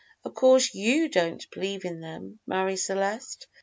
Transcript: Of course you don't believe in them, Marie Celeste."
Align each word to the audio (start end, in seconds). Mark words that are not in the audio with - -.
Of 0.25 0.33
course 0.33 0.73
you 0.73 1.09
don't 1.09 1.45
believe 1.51 1.85
in 1.85 1.99
them, 1.99 2.39
Marie 2.47 2.75
Celeste." 2.75 3.45